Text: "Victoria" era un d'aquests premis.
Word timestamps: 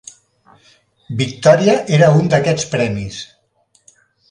"Victoria" 1.19 1.77
era 1.99 2.09
un 2.23 2.33
d'aquests 2.33 2.67
premis. 2.75 3.23